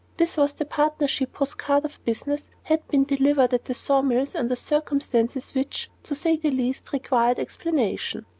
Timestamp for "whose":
1.37-1.53